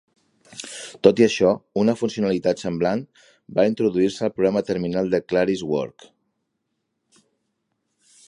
[1.07, 1.49] Tot i això,
[1.81, 3.03] una funcionalitat semblant
[3.59, 7.25] va introduir-se al programa terminal de ClarisWorks.